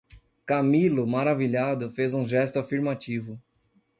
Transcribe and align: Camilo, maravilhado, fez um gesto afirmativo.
Camilo, 0.47 1.05
maravilhado, 1.05 1.91
fez 1.91 2.15
um 2.15 2.25
gesto 2.25 2.57
afirmativo. 2.57 3.39